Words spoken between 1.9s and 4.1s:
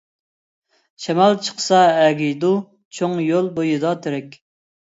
ئەگىيدۇ، چوڭ يول بويىدا